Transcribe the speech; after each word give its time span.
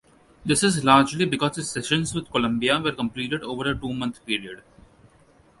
This 0.43 0.63
is 0.63 0.83
largely 0.83 1.25
because 1.25 1.57
his 1.57 1.69
sessions 1.69 2.15
with 2.15 2.31
Columbia 2.31 2.79
were 2.79 2.91
completed 2.91 3.43
over 3.43 3.69
a 3.69 3.75
two-month 3.77 4.25
period. 4.25 4.63